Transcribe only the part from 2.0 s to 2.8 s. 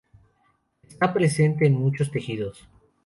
tejidos.